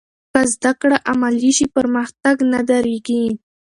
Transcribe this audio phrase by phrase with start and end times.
[0.31, 3.25] که زده کړه عملي شي، پرمختګ نه درېږي.